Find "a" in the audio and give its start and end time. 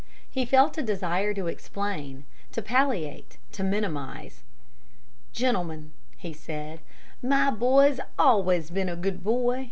0.79-0.81, 8.89-8.95